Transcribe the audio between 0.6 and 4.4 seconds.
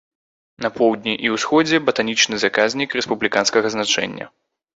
На поўдні і ўсходзе батанічны заказнік рэспубліканскага значэння.